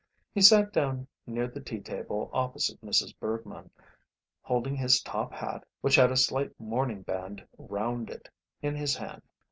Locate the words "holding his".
4.41-4.99